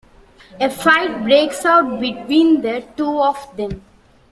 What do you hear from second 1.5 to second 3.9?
out between the two of them.